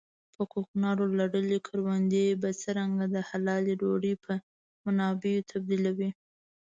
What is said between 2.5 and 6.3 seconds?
څرنګه د حلالې ډوډۍ په منابعو تبديلوو.